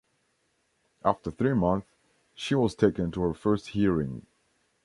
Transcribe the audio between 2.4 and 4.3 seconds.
was taken to her first hearing.